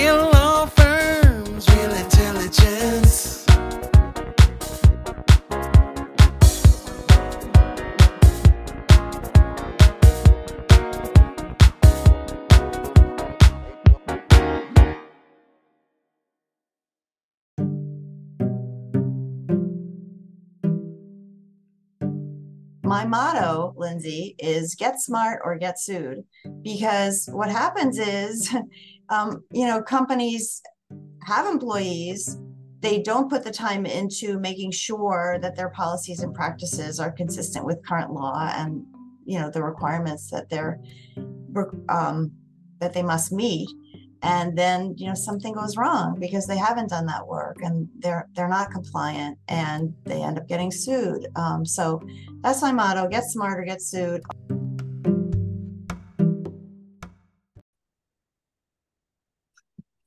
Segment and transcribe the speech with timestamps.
[0.00, 3.40] Real law firms, real intelligence.
[22.90, 26.24] my motto, Lindsay, is get smart or get sued.
[26.62, 28.52] Because what happens is,
[29.10, 30.62] um, you know, companies
[31.24, 32.38] have employees,
[32.80, 37.64] they don't put the time into making sure that their policies and practices are consistent
[37.64, 38.84] with current law and,
[39.26, 40.80] you know, the requirements that they're
[41.88, 42.32] um,
[42.78, 43.68] that they must meet.
[44.22, 48.28] And then you know something goes wrong because they haven't done that work and they're
[48.34, 51.26] they're not compliant and they end up getting sued.
[51.36, 52.02] Um, so
[52.42, 54.22] that's my motto get smarter get sued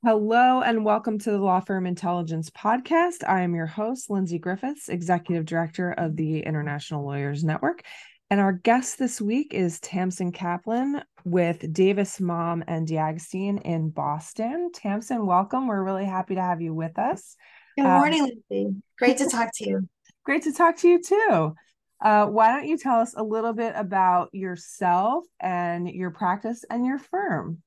[0.04, 3.26] Hello and welcome to the Law Firm Intelligence Podcast.
[3.26, 7.80] I am your host, Lindsay Griffiths, Executive Director of the International Lawyers Network.
[8.28, 14.72] And our guest this week is Tamsin Kaplan with Davis Malm and D'Agostine in Boston.
[14.74, 15.68] Tamsin, welcome.
[15.68, 17.34] We're really happy to have you with us.
[17.78, 18.76] Good morning, um, Lindsay.
[18.98, 19.88] Great to talk to you.
[20.22, 21.54] Great to talk to you too.
[22.02, 26.84] Uh, why don't you tell us a little bit about yourself and your practice and
[26.84, 27.62] your firm?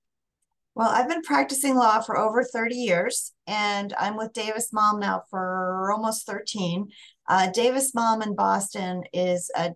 [0.77, 5.23] Well, I've been practicing law for over 30 years, and I'm with Davis Malm now
[5.31, 6.87] for almost 13.
[7.27, 9.71] Uh, Davis Malm in Boston is a,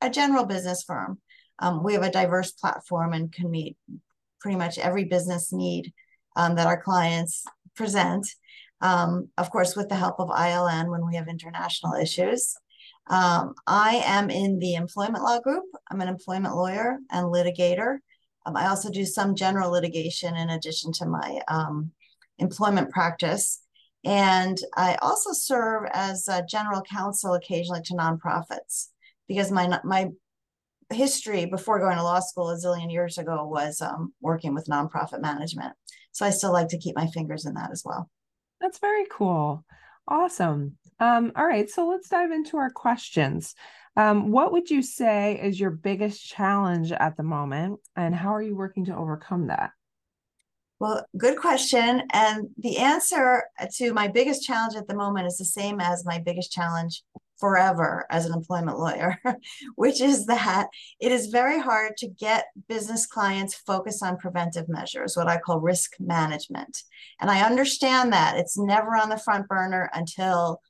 [0.00, 1.18] a general business firm.
[1.58, 3.76] Um, we have a diverse platform and can meet
[4.40, 5.92] pretty much every business need
[6.36, 8.26] um, that our clients present.
[8.80, 12.56] Um, of course, with the help of ILN when we have international issues.
[13.08, 15.64] Um, I am in the employment law group.
[15.90, 17.98] I'm an employment lawyer and litigator.
[18.46, 21.90] Um, I also do some general litigation in addition to my um,
[22.38, 23.60] employment practice.
[24.04, 28.88] And I also serve as a general counsel occasionally to nonprofits
[29.26, 30.10] because my, my
[30.92, 35.20] history before going to law school a zillion years ago was um, working with nonprofit
[35.20, 35.72] management.
[36.12, 38.08] So I still like to keep my fingers in that as well.
[38.60, 39.64] That's very cool.
[40.06, 40.76] Awesome.
[40.98, 43.54] Um, all right, so let's dive into our questions.
[43.96, 48.42] Um, what would you say is your biggest challenge at the moment, and how are
[48.42, 49.70] you working to overcome that?
[50.78, 52.02] Well, good question.
[52.12, 53.44] And the answer
[53.76, 57.02] to my biggest challenge at the moment is the same as my biggest challenge
[57.38, 59.18] forever as an employment lawyer,
[59.76, 60.68] which is that
[61.00, 65.60] it is very hard to get business clients focused on preventive measures, what I call
[65.60, 66.82] risk management.
[67.20, 70.60] And I understand that it's never on the front burner until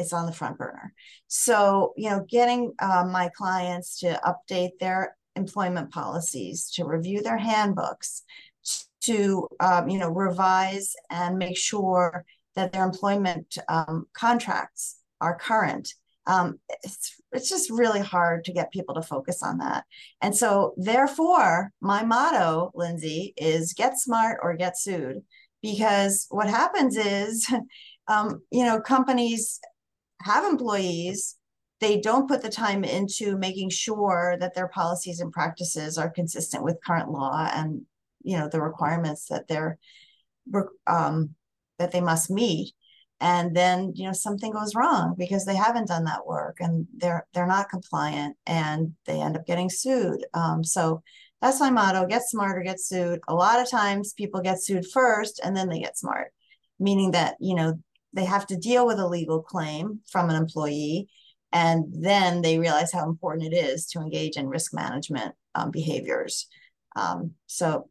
[0.00, 0.92] it's on the front burner.
[1.28, 7.38] So, you know, getting uh, my clients to update their employment policies, to review their
[7.38, 8.22] handbooks,
[9.02, 12.24] to, um, you know, revise and make sure
[12.54, 15.94] that their employment um, contracts are current.
[16.26, 19.84] Um, it's, it's just really hard to get people to focus on that.
[20.20, 25.22] And so, therefore, my motto, Lindsay, is get smart or get sued.
[25.62, 27.46] Because what happens is,
[28.08, 29.60] um, you know, companies
[30.20, 31.36] have employees,
[31.80, 36.62] they don't put the time into making sure that their policies and practices are consistent
[36.62, 37.82] with current law and
[38.22, 39.78] you know the requirements that they're
[40.86, 41.30] um,
[41.78, 42.72] that they must meet.
[43.22, 47.26] And then you know something goes wrong because they haven't done that work and they're
[47.34, 50.24] they're not compliant and they end up getting sued.
[50.34, 51.02] Um, so
[51.40, 53.20] that's my motto get smart or get sued.
[53.28, 56.32] A lot of times people get sued first and then they get smart
[56.80, 57.78] meaning that you know
[58.12, 61.08] they have to deal with a legal claim from an employee
[61.52, 66.46] and then they realize how important it is to engage in risk management um, behaviors.
[66.96, 67.88] Um, so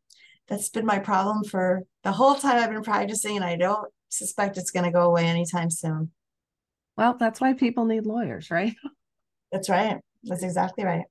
[0.48, 4.58] that's been my problem for the whole time i've been practicing and i don't suspect
[4.58, 6.12] it's going to go away anytime soon.
[6.98, 8.76] Well that's why people need lawyers right?
[9.52, 9.98] That's right.
[10.24, 11.06] That's exactly right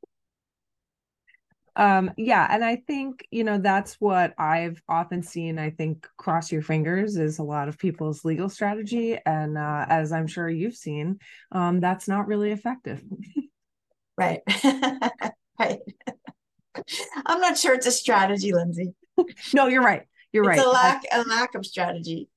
[1.79, 6.53] um yeah and i think you know that's what i've often seen i think cross
[6.53, 10.77] your fingers is a lot of people's legal strategy and uh, as i'm sure you've
[10.77, 11.19] seen
[11.53, 13.03] um that's not really effective.
[14.19, 14.41] Right.
[15.61, 15.81] Right.
[17.27, 18.95] I'm not sure it's a strategy lindsay.
[19.53, 20.03] No you're right.
[20.33, 20.67] You're it's right.
[20.67, 22.29] A lack a lack of strategy.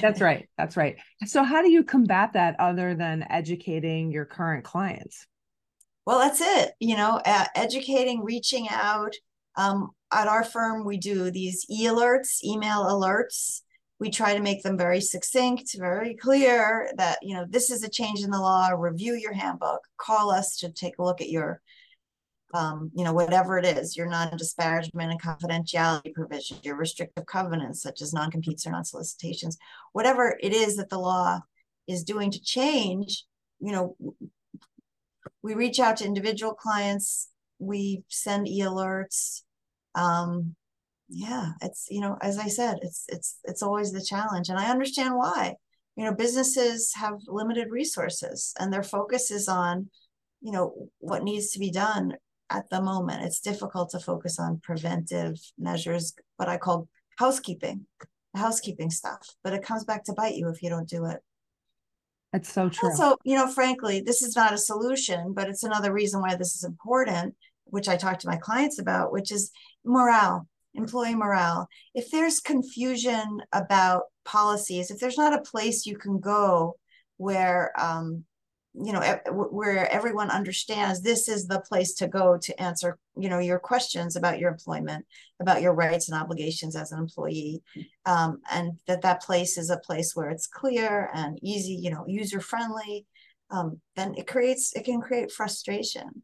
[0.00, 0.48] That's right.
[0.56, 0.96] That's right.
[1.26, 5.26] So how do you combat that other than educating your current clients
[6.08, 6.72] well, that's it.
[6.80, 9.12] You know, uh, educating, reaching out.
[9.58, 13.60] Um, at our firm, we do these e alerts, email alerts.
[14.00, 17.90] We try to make them very succinct, very clear that, you know, this is a
[17.90, 21.60] change in the law, review your handbook, call us to take a look at your
[22.54, 28.00] um, you know, whatever it is, your non-disparagement and confidentiality provisions, your restrictive covenants such
[28.00, 29.58] as non-competes or non-solicitations,
[29.92, 31.40] whatever it is that the law
[31.86, 33.26] is doing to change,
[33.60, 33.94] you know,
[35.42, 37.28] we reach out to individual clients,
[37.58, 39.42] we send e-alerts.
[39.94, 40.54] Um,
[41.08, 44.70] yeah, it's you know, as I said, it's it's it's always the challenge, and I
[44.70, 45.54] understand why.
[45.96, 49.90] You know, businesses have limited resources, and their focus is on,
[50.40, 52.14] you know, what needs to be done
[52.50, 53.24] at the moment.
[53.24, 56.88] It's difficult to focus on preventive measures, what I call
[57.18, 57.86] housekeeping,
[58.34, 59.34] housekeeping stuff.
[59.42, 61.20] But it comes back to bite you if you don't do it.
[62.32, 62.94] It's so true.
[62.94, 66.54] So, you know, frankly, this is not a solution, but it's another reason why this
[66.54, 67.34] is important,
[67.64, 69.50] which I talk to my clients about, which is
[69.84, 71.68] morale, employee morale.
[71.94, 76.76] If there's confusion about policies, if there's not a place you can go
[77.16, 78.24] where um,
[78.80, 83.38] you know where everyone understands this is the place to go to answer you know
[83.38, 85.04] your questions about your employment
[85.40, 87.62] about your rights and obligations as an employee.
[88.06, 92.04] Um, and that that place is a place where it's clear and easy you know
[92.06, 93.06] user friendly
[93.50, 96.22] um, then it creates it can create frustration.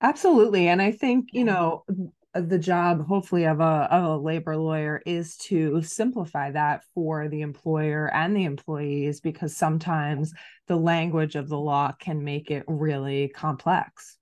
[0.00, 0.68] Absolutely.
[0.68, 1.84] And i think you know
[2.34, 7.42] the job hopefully of a, of a labor lawyer is to simplify that for the
[7.42, 10.32] employer and the employees because sometimes
[10.66, 14.18] the language of the law can make it really complex.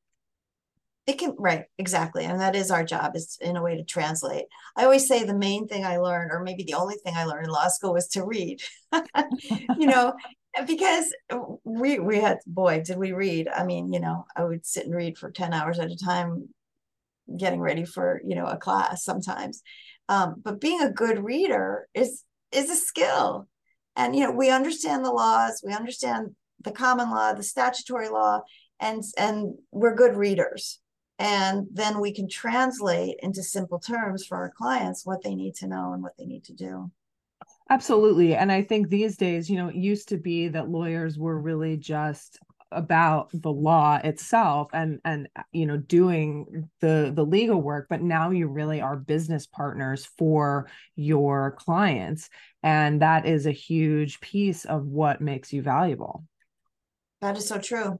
[1.06, 4.44] It can right exactly and that is our job is in a way to translate.
[4.76, 7.46] I always say the main thing i learned or maybe the only thing i learned
[7.46, 8.60] in law school was to read.
[9.78, 10.14] You know
[10.66, 11.12] because
[11.64, 13.48] we we had boy did we read.
[13.48, 16.48] I mean you know i would sit and read for 10 hours at a time
[17.38, 19.62] getting ready for you know a class sometimes.
[20.08, 23.48] Um, but being a good reader is is a skill.
[23.96, 28.40] And you know we understand the laws we understand the common law the statutory law
[28.80, 30.80] and and we're good readers.
[31.18, 35.68] And then we can translate into simple terms for our clients what they need to
[35.68, 36.90] know and what they need to do.
[37.70, 38.34] Absolutely.
[38.34, 41.76] And i think these days you know it used to be that lawyers were really
[41.76, 42.38] just
[42.74, 48.02] about the law itself and and uh, you know doing the the legal work but
[48.02, 52.28] now you really are business partners for your clients
[52.62, 56.24] and that is a huge piece of what makes you valuable.
[57.20, 57.98] That is so true.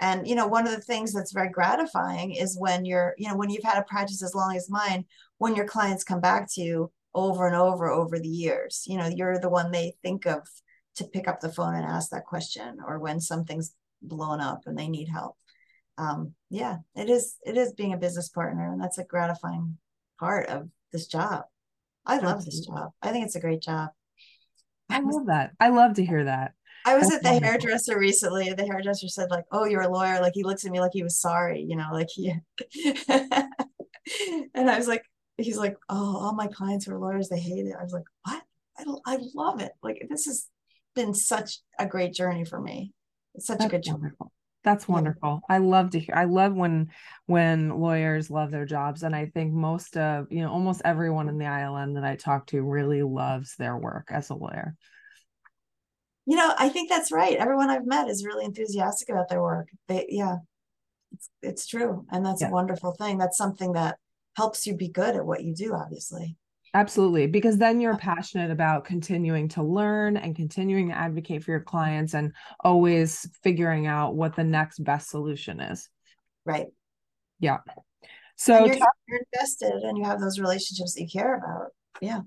[0.00, 3.36] And you know one of the things that's very gratifying is when you're you know
[3.36, 5.04] when you've had a practice as long as mine
[5.38, 9.06] when your clients come back to you over and over over the years you know
[9.06, 10.40] you're the one they think of
[10.96, 14.78] to pick up the phone and ask that question or when something's blown up and
[14.78, 15.36] they need help
[15.98, 19.76] um, yeah it is it is being a business partner and that's a gratifying
[20.18, 21.44] part of this job
[22.06, 23.90] i love this job i think it's a great job
[24.90, 26.52] i love that i love to hear that
[26.84, 27.52] I was That's at the wonderful.
[27.52, 30.20] hairdresser recently, the hairdresser said, like, oh, you're a lawyer.
[30.20, 32.34] Like he looks at me like he was sorry, you know, like he
[34.54, 35.04] and I was like,
[35.36, 37.76] he's like, oh, all my clients are lawyers, they hate it.
[37.78, 38.42] I was like, what?
[38.78, 38.84] I,
[39.14, 39.72] I love it.
[39.82, 40.48] Like this has
[40.94, 42.92] been such a great journey for me.
[43.34, 44.32] It's such That's a good wonderful.
[44.64, 45.40] That's wonderful.
[45.48, 46.14] I love to hear.
[46.14, 46.90] I love when
[47.26, 51.38] when lawyers love their jobs, and I think most of you know almost everyone in
[51.38, 54.76] the ILN that I talk to really loves their work as a lawyer.
[56.26, 57.36] You know, I think that's right.
[57.36, 59.68] Everyone I've met is really enthusiastic about their work.
[59.88, 60.36] They, yeah,
[61.10, 62.48] it's it's true, and that's yeah.
[62.48, 63.18] a wonderful thing.
[63.18, 63.96] That's something that
[64.36, 65.74] helps you be good at what you do.
[65.74, 66.36] Obviously.
[66.74, 71.50] Absolutely, because then you're uh passionate about continuing to learn and continuing to advocate for
[71.50, 75.88] your clients and always figuring out what the next best solution is.
[76.44, 76.66] Right.
[77.40, 77.58] Yeah.
[78.36, 81.72] So you're, you're invested and you have those relationships that you care about.
[82.00, 82.20] Yeah.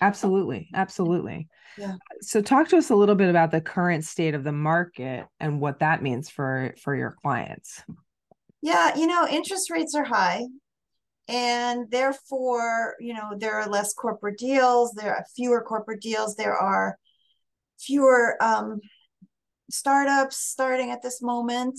[0.00, 0.68] Absolutely.
[0.74, 1.48] Absolutely.
[1.76, 1.94] Yeah.
[2.20, 5.60] So talk to us a little bit about the current state of the market and
[5.60, 7.82] what that means for for your clients.
[8.62, 10.44] Yeah, you know, interest rates are high
[11.28, 16.56] and therefore you know there are less corporate deals there are fewer corporate deals there
[16.56, 16.98] are
[17.78, 18.80] fewer um,
[19.70, 21.78] startups starting at this moment.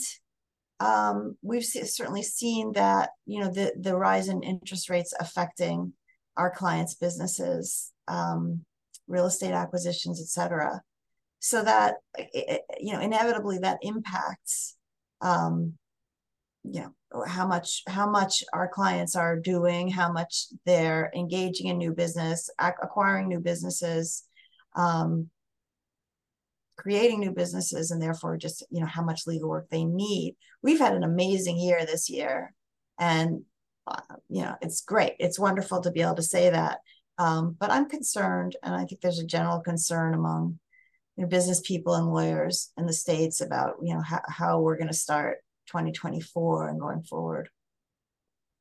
[0.79, 5.93] Um, we've certainly seen that you know the the rise in interest rates affecting
[6.37, 8.63] our clients businesses um,
[9.07, 10.81] real estate acquisitions etc
[11.39, 11.95] so that
[12.79, 14.77] you know inevitably that impacts
[15.19, 15.73] um,
[16.63, 16.93] you know
[17.27, 22.49] how much how much our clients are doing how much they're engaging in new business
[22.59, 24.23] acquiring new businesses
[24.75, 25.29] um,
[26.79, 30.37] creating new businesses and therefore just you know how much legal work they need.
[30.63, 32.53] We've had an amazing year this year
[32.97, 33.41] and
[33.85, 33.99] uh,
[34.29, 35.13] you know it's great.
[35.19, 36.79] It's wonderful to be able to say that.
[37.17, 40.57] Um, but i'm concerned and i think there's a general concern among
[41.17, 44.77] you know, business people and lawyers in the states about you know how, how we're
[44.77, 47.49] going to start 2024 and going forward.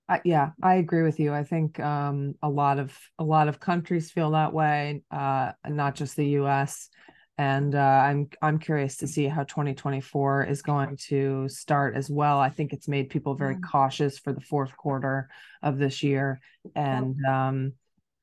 [0.09, 1.35] Uh, yeah, I agree with you.
[1.35, 5.97] I think um, a lot of a lot of countries feel that way, uh, not
[5.97, 6.89] just the U.S.
[7.37, 12.39] And uh, I'm I'm curious to see how 2024 is going to start as well.
[12.41, 13.69] I think it's made people very Yeah.
[13.71, 15.29] cautious for the fourth quarter
[15.63, 16.41] of this year,
[16.75, 17.75] and um,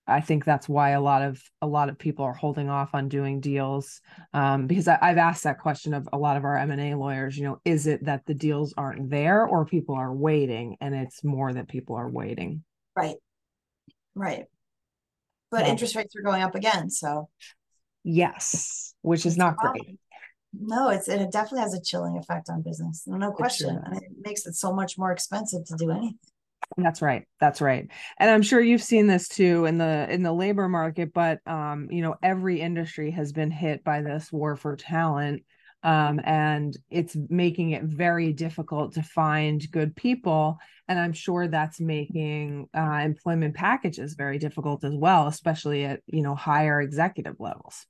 [0.07, 3.09] I think that's why a lot of a lot of people are holding off on
[3.09, 4.01] doing deals
[4.33, 6.95] um, because I, I've asked that question of a lot of our M and A
[6.95, 7.37] lawyers.
[7.37, 11.23] You know, is it that the deals aren't there or people are waiting, and it's
[11.23, 12.63] more that people are waiting.
[12.95, 13.15] Right.
[14.13, 14.45] Right.
[15.51, 15.71] But Yeah.
[15.71, 17.29] interest rates are going up again, so
[18.03, 19.97] Yes, which is It's not great.
[20.53, 23.03] no, it's it definitely has a chilling effect on business.
[23.07, 23.75] No, no sure question.
[23.75, 23.83] does.
[23.85, 26.19] And it makes it so much more expensive to do anything.
[26.77, 27.23] That's right.
[27.39, 27.87] That's right.
[28.17, 31.87] And I'm sure you've seen this too in the in the labor market, but um,
[31.91, 35.43] you know, every industry has been hit by this war for talent.
[35.83, 40.57] Um, and it's making it very difficult to find good people.
[40.87, 46.23] And I'm sure that's making uh, employment packages very difficult as well, especially at you
[46.23, 47.85] know higher executive levels.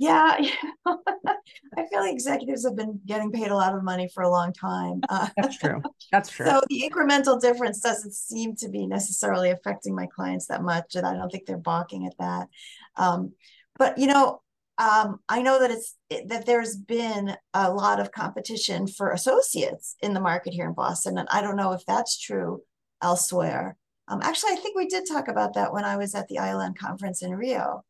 [0.00, 0.34] Yeah,
[0.86, 4.54] I feel like executives have been getting paid a lot of money for a long
[4.54, 5.02] time.
[5.10, 5.82] Uh, That's true.
[6.10, 6.46] That's true.
[6.46, 11.06] so the incremental difference doesn't seem to be necessarily affecting my clients that much, and
[11.06, 12.48] I don't think they're balking at that.
[12.96, 13.32] Um,
[13.76, 14.40] but you know,
[14.78, 15.94] um, I know that it's
[16.28, 21.18] that there's been a lot of competition for associates in the market here in Boston,
[21.18, 22.62] and I don't know if that's true
[23.02, 23.76] elsewhere.
[24.08, 26.74] Um, actually, I think we did talk about that when I was at the ILN
[26.74, 27.84] conference in Rio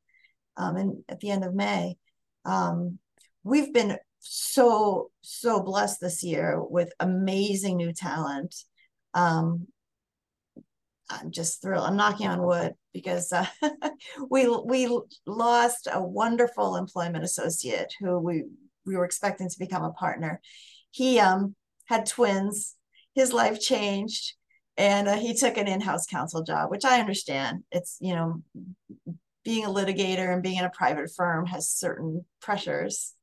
[0.61, 1.97] um, at the end of May.
[2.45, 2.99] Um,
[3.43, 8.55] we've been so, so blessed this year with amazing new talent.
[9.15, 9.67] Um,
[11.09, 11.87] I'm just thrilled.
[11.87, 13.47] I'm knocking on wood because uh,
[14.31, 14.89] we we
[15.27, 18.45] lost a wonderful employment associate who we
[18.87, 20.41] we were expecting to become a partner.
[20.91, 22.77] He um, had twins.
[23.17, 24.35] His life changed,
[24.77, 27.65] and uh, he took an in-house counsel job, which I understand.
[27.73, 28.43] It's you know
[29.45, 33.15] being a litigator and being in a private firm has certain pressures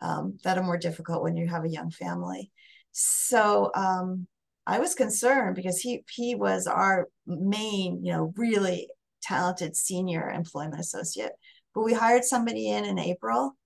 [0.00, 2.50] um, that are more difficult when you have a young family.
[2.92, 4.26] So um,
[4.66, 8.88] I was concerned because he he was our main, you know, really
[9.22, 11.32] talented senior employment associate.
[11.74, 13.56] But we hired somebody in in April.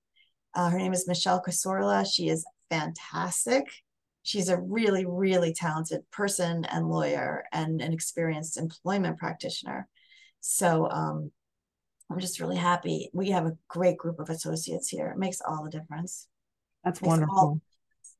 [0.54, 2.06] Uh, her name is Michelle Casorla.
[2.10, 3.64] She is fantastic.
[4.22, 9.86] She's a really, really talented person and lawyer and an experienced employment practitioner.
[10.40, 11.30] So um,
[12.11, 13.11] I'm just really happy.
[13.12, 15.08] We have a great group of associates here.
[15.08, 16.28] It makes all the difference.
[16.84, 17.61] That's Makes all- wonderful.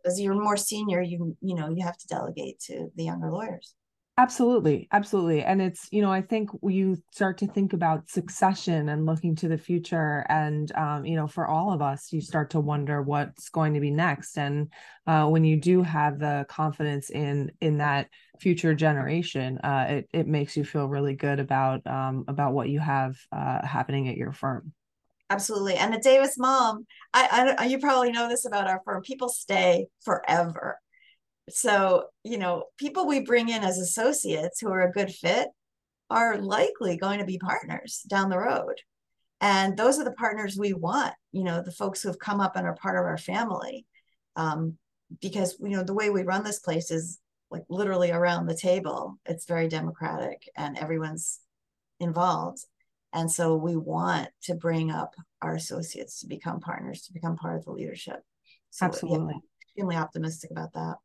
[0.07, 3.75] As you're more senior, you you know you have to delegate to the younger lawyers.
[4.17, 5.43] Absolutely, absolutely.
[5.43, 9.49] And it's, you know, I think you start to think about succession and looking to
[9.49, 10.25] the future.
[10.29, 13.81] And, um, you know, for all of us, you start to wonder what's going to
[13.81, 14.39] be next.
[14.39, 14.73] And
[15.09, 20.27] uh, when you do have the confidence in in that future generation, uh, it it
[20.29, 24.31] makes you feel really good about um, about what you have uh, happening at your
[24.31, 24.73] firm.
[25.29, 25.75] Absolutely.
[25.75, 29.03] And the Davis Malm, I, I you probably know this about our firm.
[29.03, 30.79] People stay forever.
[31.51, 35.49] So, you know, people we bring in as associates who are a good fit
[36.11, 38.77] are likely going to be partners down the road.
[39.41, 42.57] And those are the partners we want, you know, the folks who have come up
[42.57, 43.85] and are part of our family.
[44.37, 44.79] Um,
[45.21, 47.19] because, you know, the way we run this place is
[47.51, 49.19] like literally around the table.
[49.27, 51.41] It's very democratic and everyone's
[52.01, 52.65] involved.
[53.13, 57.57] And so we want to bring up our associates to become partners, to become part
[57.57, 58.21] of the leadership.
[58.71, 59.35] So, yeah, Absolutely.
[59.63, 60.97] extremely optimistic about that.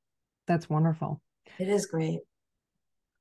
[0.49, 1.21] That's wonderful.
[1.59, 2.21] It is great.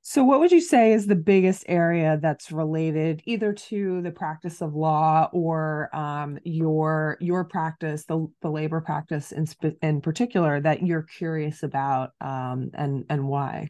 [0.01, 4.61] So, what would you say is the biggest area that's related either to the practice
[4.61, 10.59] of law or um, your your practice, the, the labor practice in sp- in particular,
[10.59, 13.69] that you're curious about, um, and and why?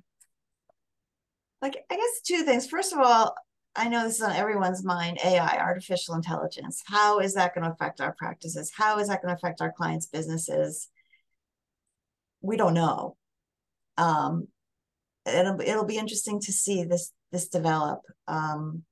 [1.62, 2.66] Like, I guess two things.
[2.66, 3.36] First of all,
[3.76, 6.82] I know this is on everyone's mind AI, artificial intelligence.
[6.86, 8.72] How is that going to affect our practices?
[8.74, 10.88] How is that going to affect our clients' businesses?
[12.42, 13.18] We don't know.
[14.00, 14.48] Um,
[15.26, 18.02] it'll it'll be interesting to see this this develop.
[18.28, 18.84] Um,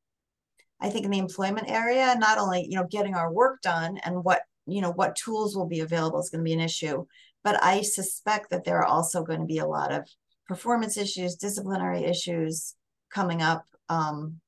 [0.80, 4.24] I think in the employment area, not only you know getting our work done and
[4.24, 7.06] what you know what tools will be available is going to be an issue,
[7.44, 10.08] but I suspect that there are also going to be a lot of
[10.48, 12.76] performance issues, disciplinary issues
[13.10, 14.40] coming up um,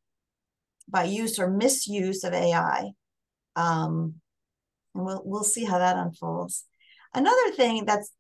[0.88, 2.92] by use or misuse of AI.
[3.56, 4.16] Um,
[4.94, 6.66] and we'll we'll see how that unfolds.
[7.14, 8.12] Another thing that's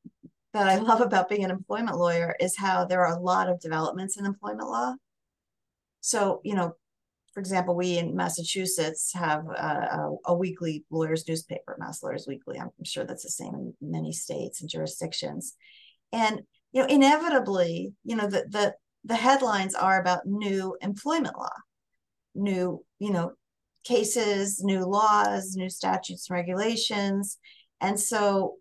[0.53, 3.60] that I love about being an employment lawyer is how there are a lot of
[3.60, 4.96] developments in employment law.
[6.01, 6.74] So, you know,
[7.34, 12.60] for example, we in Massachusetts have a, a, weekly lawyers newspaper, Mass Lawyers Weekly.
[12.60, 15.56] I'm sure that's the same in many states and jurisdictions.
[16.12, 16.41] And
[16.72, 18.75] you know, inevitably, you know, the the
[19.06, 21.53] the headlines are about new employment law,
[22.36, 23.34] new, you know,
[23.84, 27.38] cases, new laws, new statutes and regulations.
[27.82, 28.56] And so,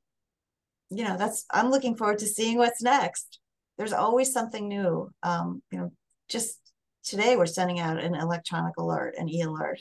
[0.90, 3.38] you know, that's, I'm looking forward to seeing what's next.
[3.76, 5.10] There's always something new.
[5.22, 5.92] Um, you know,
[6.28, 6.58] just
[7.04, 9.80] today we're sending out an electronic alert, an e-alert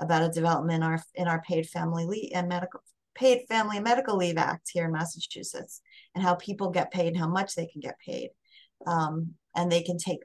[0.00, 2.80] about a development in our in our paid family leave and medical
[3.14, 5.80] paid family and medical leave act here in Massachusetts
[6.14, 8.30] and how people get paid and how much they can get paid.
[8.86, 10.20] Um, and they can take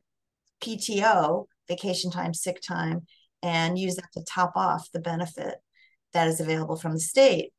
[0.63, 3.07] PTO, vacation time, sick time,
[3.41, 5.55] and use that to top off the benefit
[6.13, 7.51] that is available from the state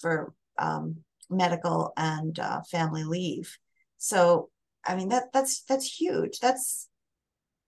[0.00, 0.96] for um,
[1.30, 3.56] medical and uh, family leave.
[3.98, 4.50] So,
[4.84, 6.38] I mean that that's that's huge.
[6.38, 6.88] That's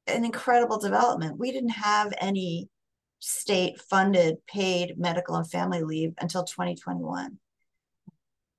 [0.07, 1.38] an incredible development.
[1.38, 2.69] We didn't have any
[3.21, 7.38] state funded paid medical and family leave until 2021.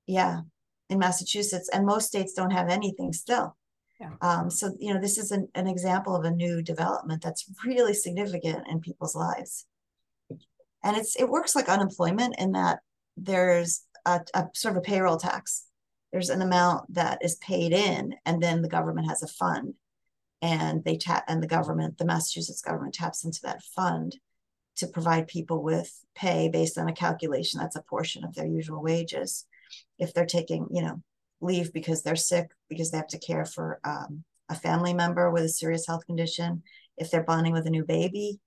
[0.06, 0.40] Yeah,
[0.88, 3.56] in Massachusetts, and most states don't have anything still.
[4.00, 4.10] Yeah.
[4.20, 7.94] Um, so, you know, this is an, an example of a new development that's really
[7.94, 9.66] significant in people's lives.
[10.82, 12.80] And it's it works like unemployment in that
[13.16, 15.66] there's a, a sort of a payroll tax.
[16.12, 19.74] There's an amount that is paid in, and then the government has a fund,
[20.42, 24.16] and they tap and the government, the Massachusetts government taps into that fund
[24.76, 28.82] to provide people with pay based on a calculation that's a portion of their usual
[28.82, 29.46] wages.
[29.98, 31.02] If they're taking, you know,
[31.40, 35.44] leave because they're sick, because they have to care for um, a family member with
[35.44, 36.62] a serious health condition,
[36.96, 38.40] if they're bonding with a new baby,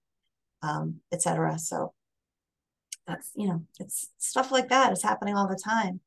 [0.61, 1.57] um, etc.
[1.59, 1.93] So
[3.07, 6.01] that's you know, it's stuff like that is happening all the time.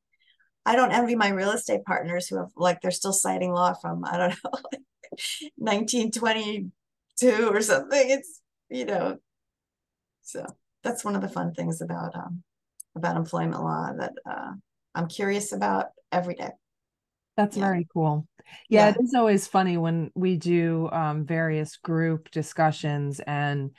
[0.65, 4.05] I don't envy my real estate partners who have like they're still citing law from
[4.05, 4.51] I don't know,
[5.55, 8.09] 1922 or something.
[8.09, 9.17] It's you know,
[10.21, 10.45] so
[10.83, 12.43] that's one of the fun things about um,
[12.95, 14.51] about employment law that uh,
[14.93, 16.51] I'm curious about every day.
[17.37, 17.65] That's yeah.
[17.65, 18.27] very cool.
[18.69, 23.71] Yeah, yeah, it is always funny when we do um, various group discussions and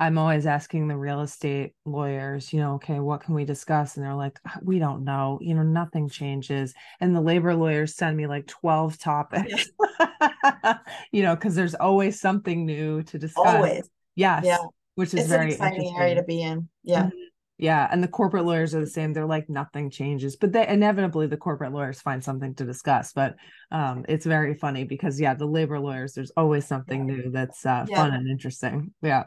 [0.00, 3.96] I'm always asking the real estate lawyers, you know, okay, what can we discuss?
[3.96, 6.72] And they're like, ah, we don't know, you know, nothing changes.
[7.00, 10.78] And the labor lawyers send me like 12 topics, yeah.
[11.12, 13.46] you know, because there's always something new to discuss.
[13.46, 13.90] Always.
[14.16, 14.44] Yes.
[14.46, 14.58] Yeah.
[14.94, 16.70] Which is it's very exciting area to be in.
[16.82, 17.04] Yeah.
[17.04, 17.16] Mm-hmm.
[17.58, 19.12] Yeah, and the corporate lawyers are the same.
[19.12, 23.12] They're like nothing changes, but they inevitably the corporate lawyers find something to discuss.
[23.12, 23.34] But
[23.70, 27.16] um, it's very funny because yeah, the labor lawyers, there's always something yeah.
[27.16, 27.96] new that's uh, yeah.
[27.96, 28.94] fun and interesting.
[29.02, 29.24] Yeah,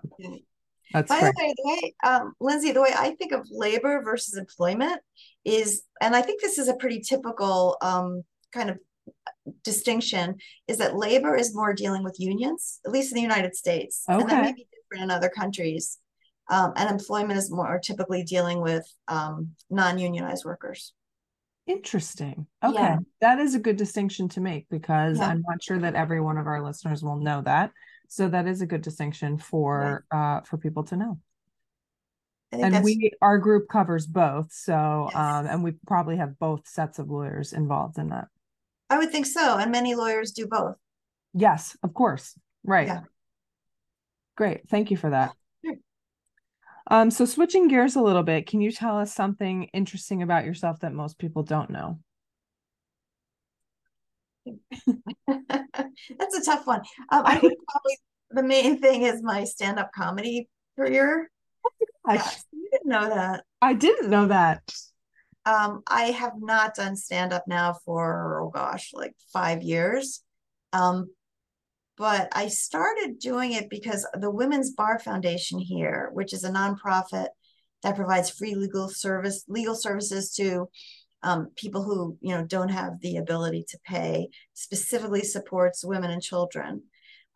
[0.92, 1.34] that's by great.
[1.36, 5.00] the way, the way um, Lindsay, the way I think of labor versus employment
[5.46, 8.78] is, and I think this is a pretty typical um, kind of
[9.64, 10.36] distinction,
[10.68, 14.22] is that labor is more dealing with unions, at least in the United States, okay.
[14.22, 16.00] and that may be different in other countries.
[16.50, 20.94] Um, and employment is more typically dealing with um, non-unionized workers.
[21.66, 22.48] Interesting.
[22.64, 22.76] Okay.
[22.76, 22.98] Yeah.
[23.22, 25.28] That is a good distinction to make because yeah.
[25.28, 27.72] I'm not sure that every one of our listeners will know that.
[28.08, 31.20] So that is a good distinction for uh for people to know.
[32.52, 34.52] And we our group covers both.
[34.52, 35.16] So yes.
[35.16, 38.28] um and we probably have both sets of lawyers involved in that.
[38.90, 39.58] I would think so.
[39.58, 40.76] And many lawyers do both.
[41.34, 42.38] Yes, of course.
[42.64, 42.88] Right.
[42.88, 43.02] Yeah.
[44.36, 44.70] Great.
[44.70, 45.34] Thank you for that.
[46.88, 50.82] Um, so switching gears a little bit, can you tell us something interesting about yourself
[50.82, 52.00] that most people don't know?
[55.28, 56.82] That's a tough one.
[57.10, 57.98] Um, I think probably
[58.32, 61.30] the main thing is my stand-up comedy career.
[61.66, 62.38] Oh gosh.
[62.52, 63.44] you didn't know that.
[63.62, 64.62] I didn't know that.
[65.46, 70.22] Um, I have not done stand-up now for oh gosh, like five years.
[70.72, 71.10] Um,
[71.98, 77.28] but I started doing it because the Women's Bar Foundation here, which is a nonprofit
[77.84, 80.68] that provides free legal service legal services to
[81.24, 86.22] um, people who you know don't have the ability to pay, specifically supports women and
[86.22, 86.84] children.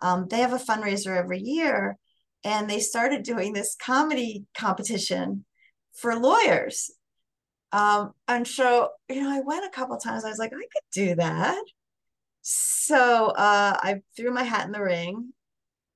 [0.01, 1.97] Um, they have a fundraiser every year,
[2.43, 5.45] and they started doing this comedy competition
[5.93, 6.91] for lawyers.
[7.71, 10.23] Um, and so, you know, I went a couple times.
[10.23, 11.61] I was like, I could do that.
[12.41, 15.33] So uh, I threw my hat in the ring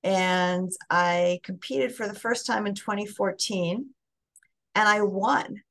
[0.04, 3.88] and I competed for the first time in 2014
[4.74, 5.62] and I won.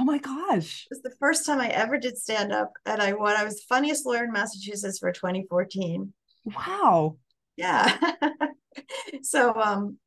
[0.00, 0.86] Oh my gosh.
[0.90, 3.36] It was the first time I ever did stand up and I won.
[3.36, 6.14] I was the funniest lawyer in Massachusetts for 2014.
[6.46, 7.18] Wow.
[7.56, 7.98] Yeah.
[9.22, 9.98] so um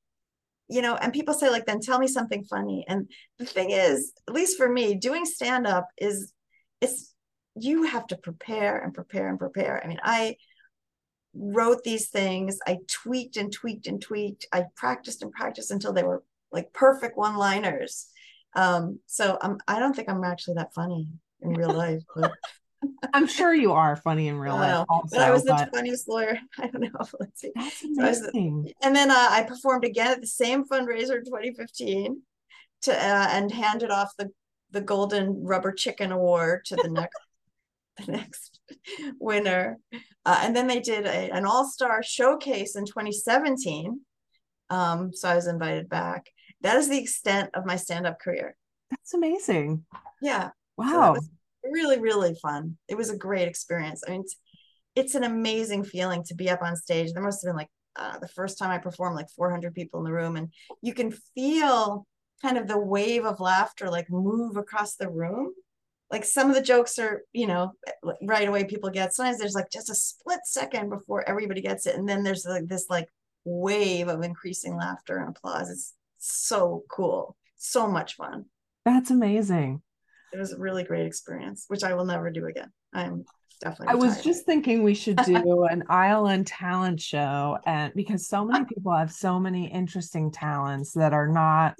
[0.68, 2.86] you know, and people say like then tell me something funny.
[2.88, 6.34] And the thing is, at least for me, doing stand up is
[6.82, 7.14] it's
[7.56, 9.80] you have to prepare and prepare and prepare.
[9.84, 10.38] I mean, I
[11.36, 14.48] wrote these things, I tweaked and tweaked and tweaked.
[14.52, 18.08] I practiced and practiced until they were like perfect one liners.
[18.56, 21.08] Um, so I'm, I don't think I'm actually that funny
[21.42, 22.32] in real life, but
[23.14, 24.86] I'm sure you are funny in real life.
[24.90, 26.38] Also, but I was the but funniest lawyer.
[26.58, 26.90] I don't know.
[27.20, 27.52] Let's see.
[27.56, 27.80] that's
[28.20, 32.22] So the- And then uh, I performed again at the same fundraiser in 2015
[32.84, 34.30] to uh, and handed off the
[34.72, 37.20] the golden rubber chicken award to the next
[37.98, 38.60] the next
[39.20, 39.78] winner.
[40.26, 44.00] Uh, and then they did a, an all-star showcase in 2017.
[44.70, 46.28] Um, so I was invited back.
[46.64, 48.56] That is the extent of my stand-up career.
[48.90, 49.86] That's amazing.
[50.22, 51.14] Yeah, so Wow.
[51.14, 51.30] was
[51.64, 52.78] really, really fun.
[52.88, 54.04] It was a great experience.
[54.08, 54.36] I mean, it's,
[54.96, 57.12] it's an amazing feeling to be up on stage.
[57.14, 60.06] There must have been like uh, the first time I performed, like 400 people in
[60.06, 62.08] the room, and you can feel
[62.42, 65.52] kind of the wave of laughter like move across the room.
[66.12, 67.74] Like some of the jokes are, you know,
[68.22, 69.14] right away people get.
[69.14, 72.68] Sometimes there's like just a split second before everybody gets it, and then there's like
[72.68, 73.10] this like
[73.46, 75.70] wave of increasing laughter and applause.
[75.70, 75.94] It's
[76.26, 78.46] so cool, so much fun
[78.86, 79.82] That's amazing.
[80.32, 82.72] it was a really great experience, which I will never do again.
[82.94, 83.26] I'm
[83.62, 83.94] definitely.
[83.94, 88.64] I was just thinking we should do an ILN talent show and because so many
[88.74, 91.76] people have so many interesting talents that are not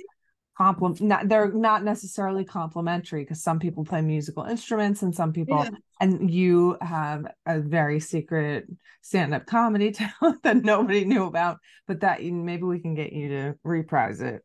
[0.58, 5.58] compliment not they're not necessarily complimentary because some people play musical instruments and some people
[5.64, 5.70] Yeah.
[6.00, 8.68] and you have a very secret
[9.02, 13.30] stand-up comedy talent that nobody knew about but that you- maybe we can get you
[13.30, 14.42] to reprise it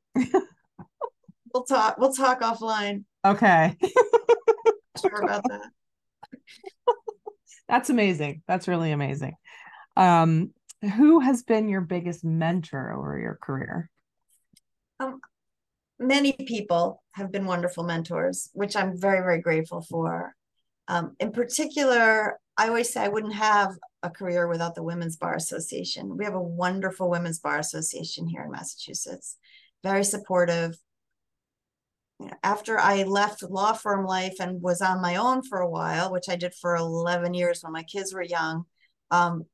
[1.55, 1.97] We'll talk.
[1.99, 3.05] We'll talk offline.
[3.25, 3.77] okay
[5.01, 5.71] Sure about that.
[7.69, 9.35] that's amazing that's really amazing
[9.97, 10.53] um
[10.97, 13.91] who has been your biggest mentor over your career
[15.99, 20.35] Many people have been wonderful mentors, which I'm very, very grateful for.
[20.87, 25.35] Um, in particular, I always say I wouldn't have a career without the Women's Bar
[25.35, 26.17] Association.
[26.17, 29.37] We have a wonderful Women's Bar Association here in Massachusetts,
[29.83, 30.77] very supportive.
[32.43, 36.29] After I left law firm life and was on my own for a while, which
[36.29, 38.65] I did for 11 years when my kids were young,
[39.11, 39.45] um,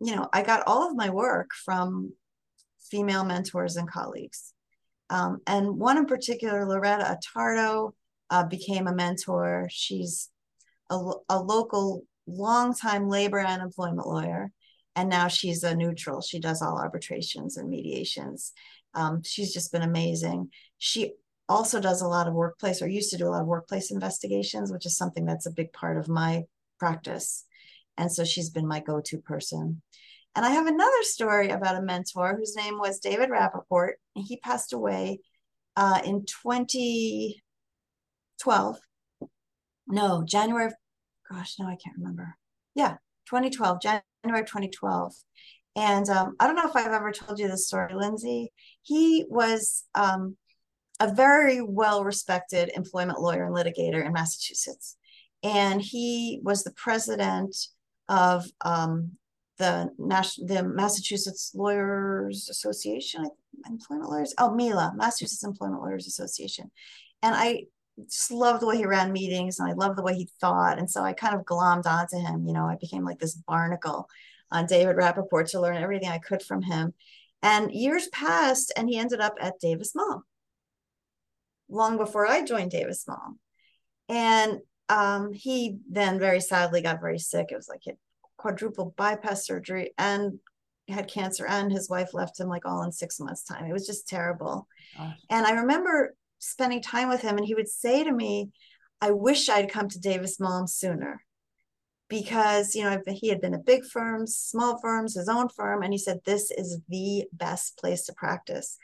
[0.00, 2.12] you know, I got all of my work from
[2.90, 4.52] female mentors and colleagues.
[5.12, 7.92] Um, and one in particular, Loretta Attardo,
[8.30, 9.68] uh, became a mentor.
[9.70, 10.30] She's
[10.90, 10.98] a,
[11.28, 14.50] a local, longtime labor and employment lawyer,
[14.96, 16.22] and now she's a neutral.
[16.22, 18.52] She does all arbitrations and mediations.
[18.94, 20.48] Um, she's just been amazing.
[20.78, 21.12] She
[21.46, 24.72] also does a lot of workplace, or used to do a lot of workplace investigations,
[24.72, 26.44] which is something that's a big part of my
[26.78, 27.44] practice.
[27.98, 29.82] And so she's been my go to person.
[30.34, 33.90] And I have another story about a mentor whose name was David Rappaport.
[34.16, 35.20] and He passed away
[35.76, 38.78] uh, in 2012.
[39.88, 40.70] No, January,
[41.30, 42.36] gosh, no, I can't remember.
[42.74, 42.92] Yeah,
[43.28, 45.12] 2012, January 2012.
[45.76, 48.52] And um, I don't know if I've ever told you this story, Lindsay.
[48.82, 50.36] He was um,
[51.00, 54.96] a very well respected employment lawyer and litigator in Massachusetts.
[55.42, 57.56] And he was the president
[58.08, 59.12] of um,
[59.58, 63.28] the national the Massachusetts Lawyers Association,
[63.68, 66.70] Employment Lawyers, oh MELA, Massachusetts Employment Lawyers Association.
[67.22, 67.64] And I
[68.08, 70.78] just love the way he ran meetings and I love the way he thought.
[70.78, 72.46] And so I kind of glommed onto him.
[72.46, 74.08] You know, I became like this barnacle
[74.50, 76.94] on David Rappaport to learn everything I could from him.
[77.42, 80.22] And years passed and he ended up at Davis Malm
[81.68, 83.38] long before I joined Davis Malm.
[84.08, 87.48] And um, he then very sadly got very sick.
[87.50, 87.96] It was like had
[88.42, 90.38] quadruple bypass surgery and
[90.88, 93.64] had cancer, and his wife left him like all in six months' time.
[93.64, 94.66] It was just terrible.
[94.96, 95.16] Gosh.
[95.30, 98.50] And I remember spending time with him, and he would say to me,
[99.00, 101.22] I wish I'd come to Davis Malm sooner.
[102.08, 105.94] Because, you know, he had been at big firms, small firms, his own firm, and
[105.94, 108.76] he said, This is the best place to practice.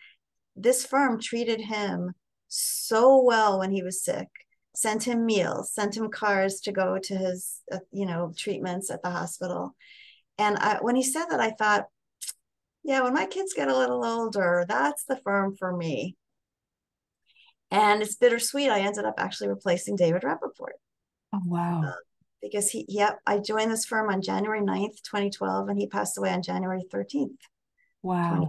[0.57, 2.15] This firm treated him
[2.49, 4.29] so well when he was sick,
[4.79, 9.03] sent him meals, sent him cars to go to his, uh, you know, treatments at
[9.03, 9.75] the hospital.
[10.39, 11.87] And I, when he said that, I thought,
[12.85, 16.17] yeah, when my kids get a little older, that's the firm for me.
[17.73, 18.71] And it's bittersweet.
[18.71, 20.79] I ended up actually replacing David Rappaport
[21.33, 21.93] oh wow
[22.41, 26.31] because he, yep, I joined this firm on January 9th, 2012, and he passed away
[26.31, 27.33] on January 13th.
[28.03, 28.49] wow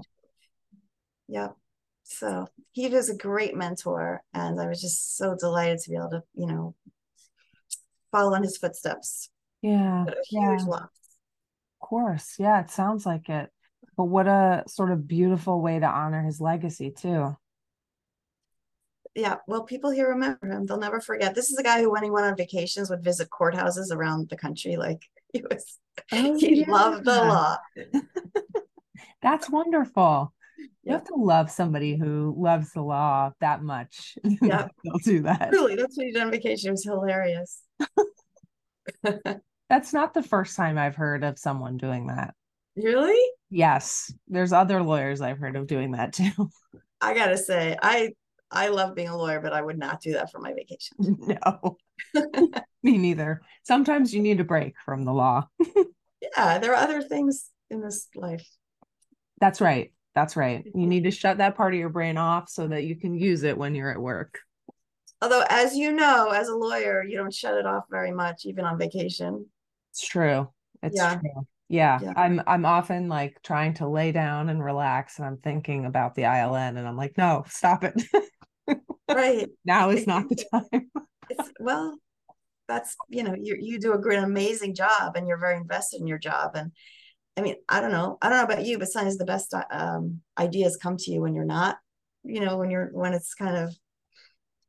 [1.28, 1.56] Yep.
[2.12, 6.10] So he was a great mentor, and I was just so delighted to be able
[6.10, 6.76] to, you know,
[8.12, 9.30] follow in his footsteps.
[9.62, 10.90] yeah yeah loss.
[11.82, 12.36] Of course.
[12.40, 13.50] Yeah, it sounds like it.
[13.96, 17.38] But what a sort of beautiful way to honor his legacy, too.
[19.16, 20.66] Yeah, well, people here remember him.
[20.66, 21.36] They'll never forget.
[21.36, 24.38] This is a guy who, when he went on vacations, would visit courthouses around the
[24.38, 24.78] country.
[24.78, 25.78] Like he was,
[26.12, 27.22] Oh, he loved the yeah.
[27.22, 27.58] law.
[29.22, 30.34] That's wonderful.
[30.90, 34.18] You have to love somebody who loves the law that much.
[34.42, 34.68] Yeah.
[34.84, 35.50] They'll do that.
[35.52, 36.70] Really, that's what he did on vacation.
[36.70, 37.62] It was hilarious.
[39.70, 42.34] That's not the first time I've heard of someone doing that.
[42.76, 43.20] Really?
[43.50, 46.50] Yes, there's other lawyers I've heard of doing that too.
[47.02, 48.14] I gotta say, I
[48.52, 50.98] I love being a lawyer, but I would not do that for my vacation.
[51.00, 51.78] no,
[52.84, 53.42] me neither.
[53.64, 55.48] Sometimes you need a break from the law.
[56.36, 58.48] Yeah, there are other things in this life.
[59.40, 59.92] That's right.
[60.16, 60.66] That's right.
[60.66, 60.90] You mm-hmm.
[60.90, 63.58] need to shut that part of your brain off so that you can use it
[63.58, 64.40] when you're at work.
[65.22, 68.66] Although, as you know, as a lawyer, you don't shut it off very much, even
[68.66, 69.46] on vacation.
[69.92, 70.50] It's true.
[70.82, 71.16] It's Yeah.
[71.16, 71.48] true.
[71.68, 72.00] Yeah.
[72.02, 72.14] Yeah.
[72.16, 76.24] I'm I'm often like trying to lay down and relax and I'm thinking about the
[76.24, 78.02] ILN and I'm like, no, stop it.
[79.12, 79.50] Right.
[79.66, 80.92] now is not the time.
[81.32, 81.98] It's, well,
[82.68, 86.08] that's you know, you you do a great, amazing job, and you're very invested in
[86.08, 86.52] your job.
[86.54, 86.72] And
[87.40, 90.20] I mean, I don't know, I don't know about you, but sometimes the best um,
[90.38, 91.78] ideas come to you when you're not,
[92.26, 93.74] you know, when you're when it's kind of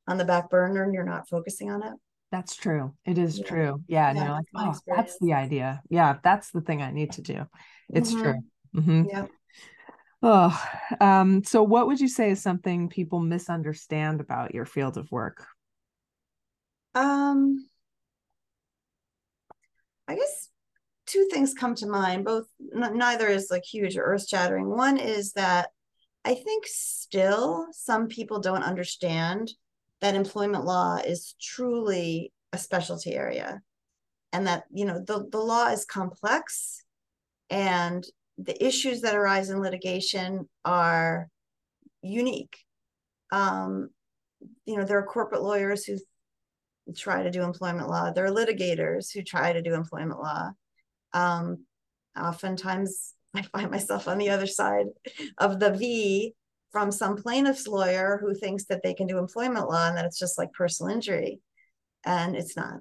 [0.07, 1.95] on the back burner and you're not focusing on it.
[2.31, 2.95] That's true.
[3.05, 3.45] It is Yeah.
[3.49, 3.83] true.
[3.89, 4.15] Yeah.
[4.15, 5.83] Yeah, you're like, that's oh, that's the idea.
[5.91, 7.45] Yeah, that's the thing I need to do.
[7.89, 8.21] It's Mhm.
[8.21, 8.39] true.
[8.77, 9.09] Mhm.
[9.11, 9.27] Yeah.
[10.23, 10.65] Oh,
[11.01, 15.45] um, so what would you say is something people misunderstand about your field of work?
[16.95, 17.69] Um,
[20.07, 20.49] I guess
[21.11, 22.25] two things come to mind.
[22.25, 24.69] Both n- neither is like huge or earth shattering.
[24.69, 25.71] One is that
[26.25, 29.53] I think still some people don't understand
[30.01, 33.61] that employment law is truly a specialty area,
[34.33, 36.85] and that you know the the law is complex,
[37.49, 38.05] and
[38.39, 41.29] the issues that arise in litigation are
[42.03, 42.57] unique.
[43.33, 43.91] Um,
[44.65, 45.99] you know, there are corporate lawyers who
[46.97, 48.11] try to do employment law.
[48.11, 50.51] There are litigators who try to do employment law.
[51.13, 51.65] Um,
[52.19, 54.87] oftentimes, I find myself on the other side
[55.39, 56.35] of the V
[56.73, 60.19] from some plaintiff's lawyer who thinks that they can do employment law and that it's
[60.19, 61.41] just like personal injury,
[62.05, 62.81] and it's not.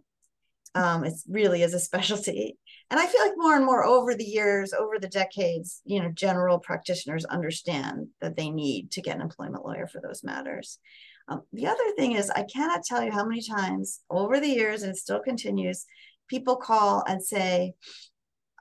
[0.76, 2.58] Um, it really is a specialty.
[2.92, 6.10] And I feel like more and more over the years, over the decades, you know,
[6.10, 10.80] general practitioners understand that they need to get an employment lawyer for those matters.
[11.28, 14.82] Um, the other thing is, I cannot tell you how many times over the years,
[14.82, 15.86] and it still continues,
[16.28, 17.74] people call and say,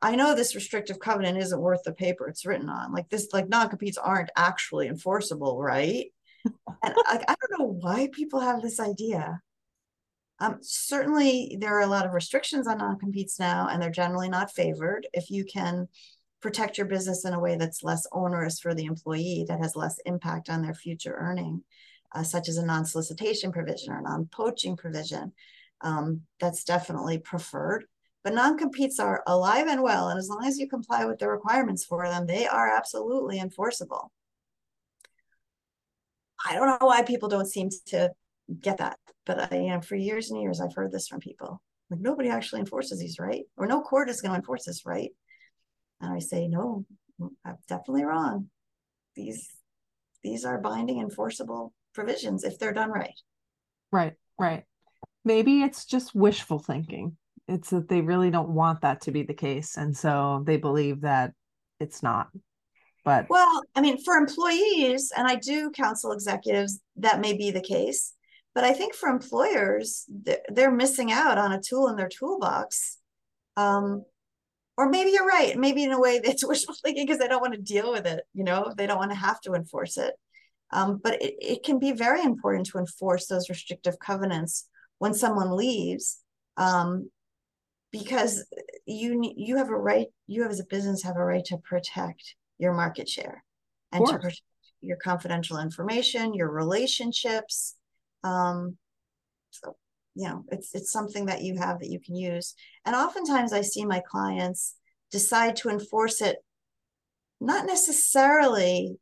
[0.03, 2.93] I know this restrictive covenant isn't worth the paper it's written on.
[2.93, 6.07] Like this, like non-competes aren't actually enforceable, right?
[6.45, 9.41] and I, I don't know why people have this idea.
[10.41, 14.53] Um, certainly, there are a lot of restrictions on non-competes now, and they're generally not
[14.53, 15.07] favored.
[15.13, 15.89] If you can
[16.41, 19.99] protect your business in a way that's less onerous for the employee, that has less
[20.07, 21.65] impact on their future earning,
[22.15, 25.33] uh, such as a non-solicitation provision or non-poaching provision,
[25.81, 27.85] um, that's definitely preferred.
[28.29, 31.87] But non-competes are alive and well, and as long as you comply with the requirements
[31.87, 34.13] for them, they are absolutely enforceable.
[36.47, 38.13] I don't know why people don't seem to
[38.61, 41.63] get that, but I, you know, for years and years, I've heard this from people.
[41.89, 43.45] Like nobody actually enforces these, right?
[43.57, 45.09] Or no court is going to enforce this, right?
[46.03, 46.85] And I say, no,
[47.19, 48.51] mm, I'm definitely wrong.
[49.17, 49.49] These
[50.23, 53.19] these are binding enforceable provisions if they're done right.
[53.91, 54.65] Right, right.
[55.25, 57.17] Maybe it's just wishful thinking.
[57.49, 59.77] It's that they really don't want that to be the case.
[59.77, 61.33] And so they believe that
[61.81, 62.29] it's not.
[63.05, 67.61] But Well, I mean, for employees, and I do counsel executives, that may be the
[67.61, 68.13] case.
[68.55, 70.05] But I think for employers,
[70.49, 72.99] they're, missing out on a tool in their toolbox.
[73.57, 74.05] Um,
[74.77, 75.57] or maybe you're right.
[75.57, 78.25] Maybe in a way that's wishful thinking because they don't want to deal with it.
[78.35, 80.15] You know, they don't want to have to enforce it.
[80.71, 85.57] Um, but it, it can be very important to enforce those restrictive covenants when someone
[85.57, 86.19] leaves,
[86.57, 87.11] um,
[87.91, 88.45] because
[88.87, 90.09] you you have a right.
[90.27, 93.45] You have as a business have a right to protect your market share
[93.93, 94.43] and to protect
[94.81, 97.75] your confidential information, your relationships.
[98.25, 98.77] Um,
[99.51, 99.77] so
[100.15, 102.55] you know, it's it's something that you have that you can use.
[102.85, 104.75] And oftentimes I see my clients
[105.11, 106.37] decide to enforce it
[107.41, 108.99] not necessarily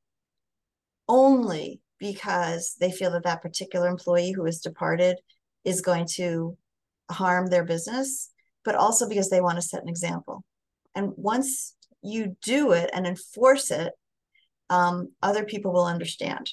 [1.09, 5.17] only because they feel that that particular employee who has departed
[5.65, 6.57] is going to
[7.11, 8.31] harm their business,
[8.67, 10.43] but also because they want to set an example.
[10.95, 13.93] And once you do it and enforce it,
[14.69, 16.51] um, other people will understand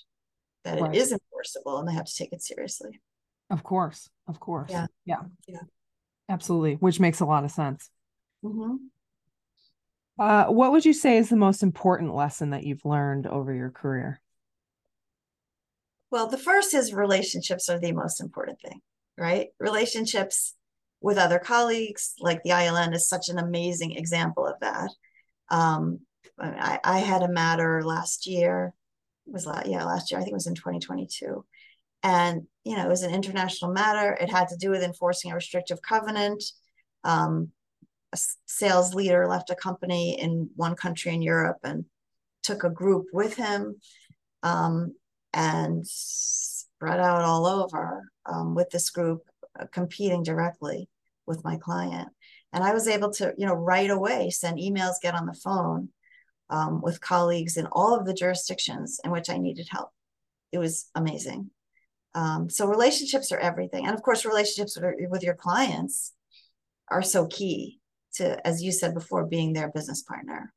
[0.64, 0.96] that Right.
[0.96, 3.02] it is enforceable and they have to take it seriously.
[3.50, 4.72] of course, of course.
[4.72, 4.88] Yeah.
[5.06, 5.22] Yeah.
[5.48, 5.60] Yeah.
[6.30, 6.76] Absolutely.
[6.76, 7.90] Which makes a lot of sense.
[8.44, 8.78] Mhm.
[10.18, 13.70] Uh, what would you say is the most important lesson that you've learned over your
[13.70, 14.22] career?
[16.10, 18.82] Well, the first is relationships are the most important thing,
[19.18, 19.50] right?
[19.60, 20.56] Relationships
[21.04, 24.90] with other colleagues, like the ILN is such an amazing example of that.
[25.50, 26.00] Um,
[26.40, 28.74] I, I had a matter last year,
[29.28, 31.46] was la- yeah, last year, I think it was in 2022.
[32.04, 34.14] And, you know, it was an international matter.
[34.14, 36.44] It had to do with enforcing a restrictive covenant.
[37.04, 37.52] um,
[38.14, 41.86] a sales leader left a company in one country in Europe and
[42.44, 43.76] took a group with him
[44.44, 44.94] um,
[45.34, 49.24] and spread out all over um, with this group
[49.60, 50.88] uh, competing directly
[51.26, 52.10] with my client.
[52.52, 55.90] And I was able to, you know, right away send emails, get on the phone
[56.50, 59.90] um, with colleagues in all of the jurisdictions in which I needed help.
[60.52, 61.50] It was amazing.
[62.14, 64.78] Um, so relationships are everything, and of course, relationships
[65.10, 66.14] with your clients
[66.90, 67.80] are so key
[68.16, 70.54] to, as you said before, being their business partner.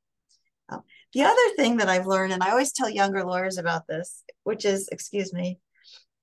[0.69, 0.83] Um,
[1.15, 4.67] the other thing that I've learned, and I always tell younger lawyers about this, which
[4.67, 5.59] is, excuse me,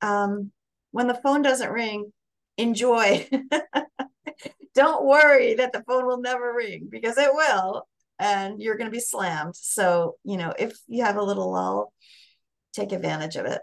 [0.02, 0.52] um,
[0.92, 2.14] when the phone doesn't ring,
[2.58, 3.28] enjoy.
[4.76, 7.88] Don't worry that the phone will never ring because it will,
[8.20, 9.56] and you're going to be slammed.
[9.56, 11.94] So, you know, if you have a little lull,
[12.74, 13.62] take advantage of it.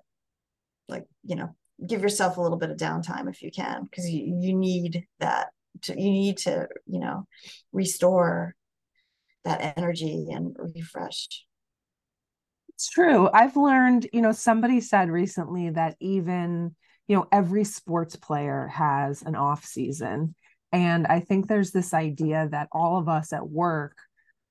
[0.89, 1.55] Like, you know,
[1.87, 5.49] give yourself a little bit of downtime if you can, because you, you need that.
[5.83, 7.27] To, you need to, you know,
[7.73, 8.57] restore
[9.45, 11.47] that energy and refresh.
[12.71, 13.31] It's true.
[13.33, 16.75] I've learned, you know, somebody said recently that even,
[17.07, 20.35] you know, every sports player has an off season.
[20.73, 23.97] And I think there's this idea that all of us at work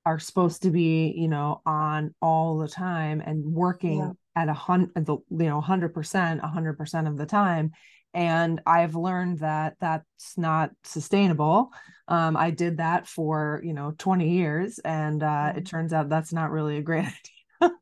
[0.05, 4.11] are supposed to be, you know, on all the time and working yeah.
[4.35, 7.71] at a hundred, you know, hundred percent, a hundred percent of the time.
[8.13, 11.69] And I've learned that that's not sustainable.
[12.07, 15.57] Um, I did that for, you know, 20 years, and uh, mm-hmm.
[15.59, 17.05] it turns out that's not really a great
[17.61, 17.77] idea.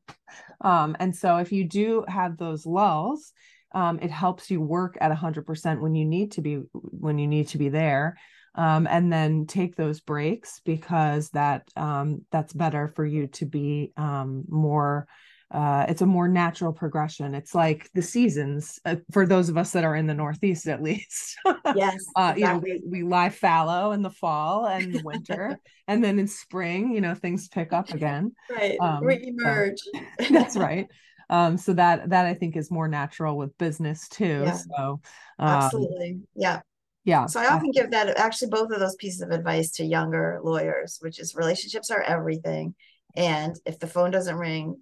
[0.62, 3.32] um, and so if you do have those lulls,
[3.78, 7.50] um, it helps you work at 100% when you need to be when you need
[7.50, 8.18] to be there.
[8.56, 13.94] Um, and then take those breaks because that um, that's better for you to be
[13.96, 15.08] um, more
[15.50, 17.34] uh, it's a more natural progression.
[17.34, 20.82] It's like the seasons uh, for those of us that are in the northeast at
[20.90, 21.38] least.
[21.76, 22.42] Yes uh, exactly.
[22.42, 26.28] you know we, we lie fallow in the fall and the winter and then in
[26.28, 28.32] spring you know things pick up again.
[28.50, 29.78] Right um, re-emerge.
[29.80, 30.88] so, that's right
[31.30, 34.54] um so that that i think is more natural with business too yeah.
[34.54, 35.00] so
[35.40, 36.62] um, absolutely yeah.
[37.04, 40.40] yeah so i often give that actually both of those pieces of advice to younger
[40.44, 42.74] lawyers which is relationships are everything
[43.16, 44.80] and if the phone doesn't ring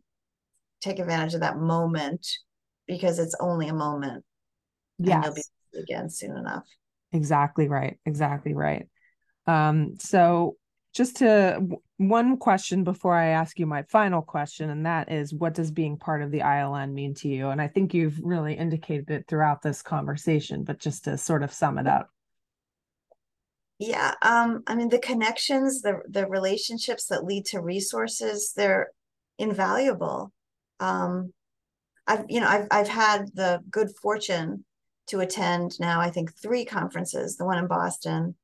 [0.82, 2.28] take advantage of that moment
[2.88, 4.24] because it's only a moment
[5.00, 5.42] yeah you'll be
[5.78, 6.66] again soon enough.
[7.12, 8.88] Exactly right exactly right.
[9.48, 10.58] Um so
[10.96, 11.62] just to
[11.98, 15.98] one question before I ask you my final question, and that is what does being
[15.98, 17.50] part of the ILN mean to you?
[17.50, 21.52] And I think you've really indicated it throughout this conversation, but just to sort of
[21.52, 22.10] sum it up.
[23.78, 28.92] Yeah, um, I mean the connections, the the relationships that lead to resources, they're
[29.38, 30.32] invaluable.
[30.80, 31.34] Um,
[32.08, 34.64] I've you know I've I've had the good fortune
[35.08, 38.36] to attend now I think three conferences, the one in Boston,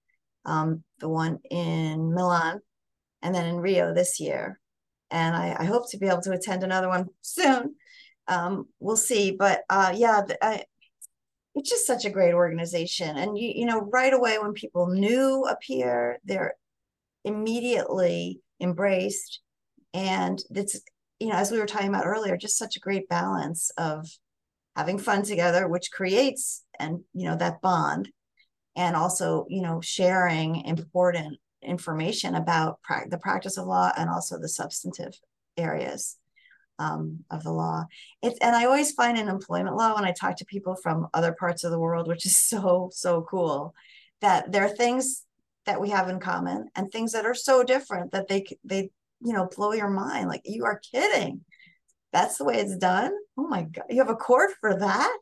[0.46, 2.62] um, the one in Milan,
[3.22, 4.60] and then in Rio this year.
[5.10, 7.76] And I, I hope to be able to attend another one soon.
[8.28, 9.32] Um, we'll see.
[9.32, 10.64] But uh, yeah, I,
[11.56, 13.18] it's just such a great organization.
[13.18, 16.56] And you, you know, right away when people new appear, they're
[17.26, 19.42] immediately embraced.
[19.94, 20.80] And it's,
[21.20, 24.08] you know, as we were talking about earlier, just such a great balance of
[24.76, 28.10] having fun together, which creates and you know that bond
[28.76, 34.40] and also you know sharing important information about pra- the practice of law and also
[34.40, 35.14] the substantive
[35.58, 36.18] areas
[36.80, 37.86] um, of the law.
[38.22, 41.34] It's and I always find in employment law when I talk to people from other
[41.34, 43.74] parts of the world, which is so so cool,
[44.22, 45.26] that there are things
[45.66, 48.90] that we have in common and things that are so different that they they
[49.22, 50.28] you know blow your mind.
[50.28, 51.42] Like you are kidding.
[52.12, 53.14] That's the way it's done.
[53.38, 55.18] Oh my god, you have a court for that.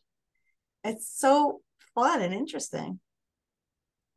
[0.83, 1.62] It's so
[1.93, 2.99] fun and interesting.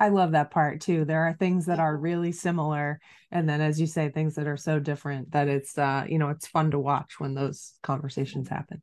[0.03, 1.05] I love that part too.
[1.05, 2.99] There are things that are really similar,
[3.31, 6.31] and then as you say, things that are so different that it's uh, you know,
[6.31, 8.83] it's fun to watch when those conversations happen.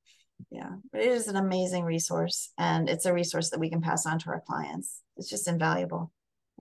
[0.50, 4.06] Yeah, but it is an amazing resource, and it's a resource that we can pass
[4.06, 5.02] on to our clients.
[5.18, 6.10] It's just invaluable.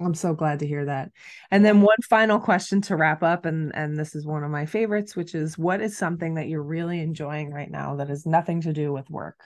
[0.00, 1.12] I'm so glad to hear that.
[1.52, 4.66] And then one final question to wrap up, and and this is one of my
[4.66, 8.62] favorites, which is what is something that you're really enjoying right now that has nothing
[8.62, 9.38] to do with work?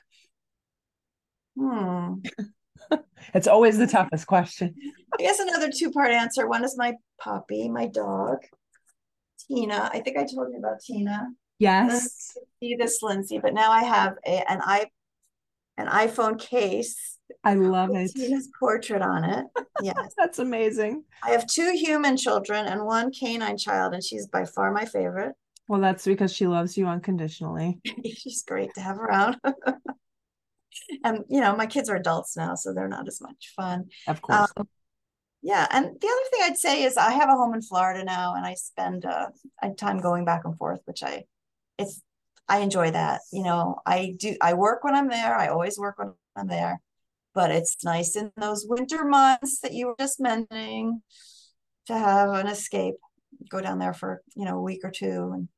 [1.59, 2.14] Hmm.
[3.35, 4.75] It's always the toughest question.
[5.18, 6.49] I guess another two part answer.
[6.49, 8.39] One is my puppy, my dog,
[9.47, 9.91] Tina.
[9.93, 11.29] I think I told you about Tina.
[11.59, 12.37] Yes.
[12.61, 14.87] See this, Lindsay, but now I have a, an i
[15.79, 17.18] an iPhone case.
[17.45, 18.12] I love it.
[18.14, 19.47] Tina's portrait on it.
[19.83, 20.12] Yes.
[20.18, 21.05] That's amazing.
[21.23, 25.35] I have two human children and one canine child, and she's by far my favorite.
[25.68, 27.81] Well, that's because she loves you unconditionally.
[28.16, 29.39] she's great to have around.
[31.05, 33.87] and you know, my kids are adults now, so they're not as much fun.
[34.07, 34.53] Of course.
[34.57, 34.68] Um,
[35.43, 38.35] yeah, and the other thing I'd say is I have a home in Florida now,
[38.37, 39.27] and I spend uh,
[39.77, 41.25] time going back and forth, which I,
[41.79, 42.01] it's,
[42.49, 43.23] I enjoy that.
[43.33, 44.37] You know, I do.
[44.41, 45.35] I work when I'm there.
[45.37, 46.81] I always work when I'm there,
[47.35, 51.03] but it's nice in those winter months that you were just mentioning
[51.87, 52.95] to have an escape.
[53.51, 55.49] Go down there for you know a week or two and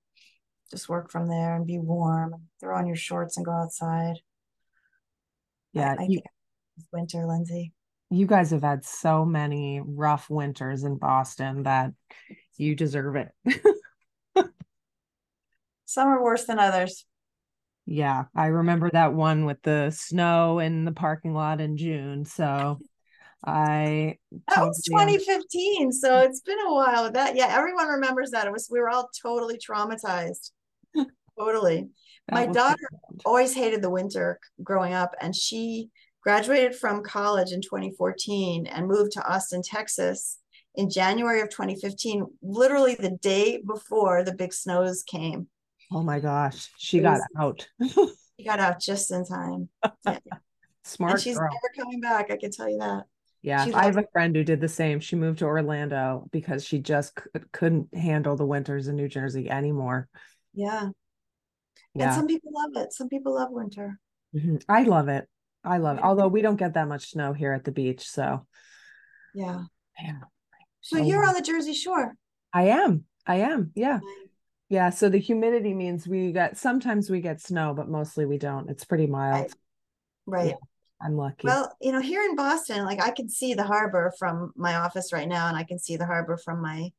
[0.70, 2.46] just work from there and be warm.
[2.58, 4.16] Throw on your shorts and go outside.
[5.74, 6.20] Yeah, I, I you,
[6.92, 7.72] winter, Lindsay.
[8.10, 11.92] You guys have had so many rough winters in Boston that
[12.56, 13.28] you deserve it.
[15.84, 17.04] Some are worse than others.
[17.86, 22.24] Yeah, I remember that one with the snow in the parking lot in June.
[22.24, 22.78] So
[23.44, 24.16] I
[24.48, 25.92] that was 2015.
[25.92, 27.12] So it's been a while.
[27.12, 28.46] That yeah, everyone remembers that.
[28.46, 30.50] It was we were all totally traumatized.
[31.38, 31.90] totally.
[32.30, 32.88] My daughter
[33.24, 35.90] always hated the winter growing up, and she
[36.22, 40.38] graduated from college in 2014 and moved to Austin, Texas
[40.74, 45.48] in January of 2015, literally the day before the big snows came.
[45.92, 47.68] Oh my gosh, she got out.
[47.80, 49.68] she got out just in time.
[50.06, 50.18] Yeah.
[50.84, 51.12] Smart.
[51.12, 51.48] And she's girl.
[51.50, 52.30] never coming back.
[52.30, 53.04] I can tell you that.
[53.42, 55.00] Yeah, I have a friend who did the same.
[55.00, 59.50] She moved to Orlando because she just c- couldn't handle the winters in New Jersey
[59.50, 60.08] anymore.
[60.54, 60.88] Yeah.
[61.94, 62.06] Yeah.
[62.06, 62.92] And some people love it.
[62.92, 63.98] Some people love winter.
[64.34, 64.56] Mm-hmm.
[64.68, 65.28] I love it.
[65.64, 66.04] I love it.
[66.04, 68.06] Although we don't get that much snow here at the beach.
[68.06, 68.46] So,
[69.34, 69.62] yeah.
[70.02, 70.18] Yeah.
[70.80, 72.14] So oh, you're on the Jersey Shore.
[72.52, 73.04] I am.
[73.26, 73.70] I am.
[73.74, 74.00] Yeah.
[74.68, 74.90] Yeah.
[74.90, 78.68] So the humidity means we get sometimes we get snow, but mostly we don't.
[78.68, 79.40] It's pretty mild.
[79.42, 79.52] Right.
[80.26, 80.46] right.
[80.48, 80.56] Yeah,
[81.00, 81.46] I'm lucky.
[81.46, 85.12] Well, you know, here in Boston, like I can see the harbor from my office
[85.12, 86.90] right now, and I can see the harbor from my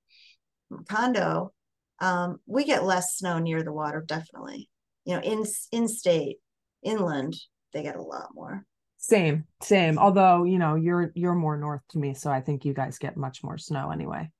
[0.90, 1.54] condo.
[2.00, 4.70] Um, we get less snow near the water, definitely.
[5.06, 6.38] You know, in in state,
[6.84, 7.36] inland,
[7.74, 8.66] they get a lot more.
[8.98, 10.00] Same, same.
[10.00, 13.16] Although, you know, you're you're more north to me, so I think you guys get
[13.16, 14.32] much more snow anyway.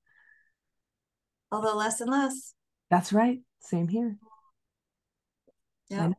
[1.52, 2.54] Although less and less.
[2.90, 3.38] That's right.
[3.60, 4.16] Same here.
[5.88, 6.10] Yeah.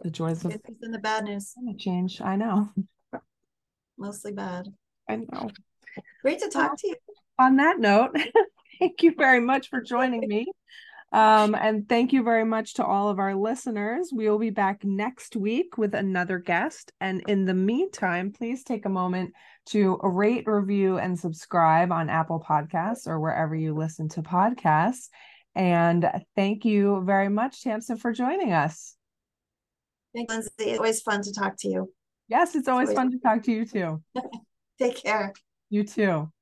[0.00, 0.52] The joys of
[0.82, 1.54] and the bad news.
[1.78, 2.20] Change.
[2.20, 2.70] I know.
[3.98, 4.68] Mostly bad.
[5.08, 5.50] I know.
[6.22, 6.96] Great to talk to you.
[7.38, 8.16] On that note,
[8.78, 10.46] thank you very much for joining me.
[11.12, 14.10] Um, and thank you very much to all of our listeners.
[14.14, 16.90] We will be back next week with another guest.
[17.00, 19.34] And in the meantime, please take a moment
[19.66, 25.08] to rate, review, and subscribe on Apple Podcasts or wherever you listen to podcasts.
[25.54, 28.96] And thank you very much, Tamsin, for joining us.
[30.14, 30.50] Thanks, Lindsay.
[30.58, 31.92] It's always fun to talk to you.
[32.28, 34.02] Yes, it's always, it's always fun to talk to you too.
[34.78, 35.34] Take care.
[35.68, 36.32] You too.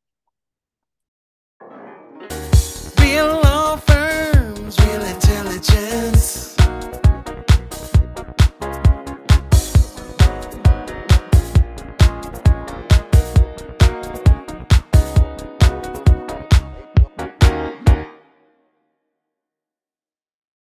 [5.60, 6.19] chance.